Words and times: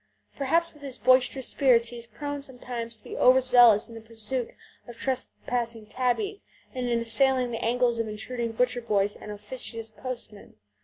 Perhaps 0.35 0.73
with 0.73 0.81
his 0.81 0.97
boisterous 0.97 1.47
spirits 1.47 1.89
he 1.89 1.97
is 1.97 2.07
prone 2.07 2.41
sometimes 2.41 2.95
to 2.97 3.03
be 3.03 3.15
over 3.15 3.39
zealous 3.39 3.87
in 3.87 3.93
the 3.93 4.01
pursuit 4.01 4.49
of 4.87 4.97
trespassing 4.97 5.85
tabbies 5.85 6.43
and 6.73 6.87
in 6.89 7.01
assailing 7.01 7.51
the 7.51 7.63
ankles 7.63 7.99
of 7.99 8.07
intruding 8.07 8.51
butcher 8.53 8.81
boys 8.81 9.15
and 9.15 9.29
officious 9.31 9.91
postmen. 9.91 10.55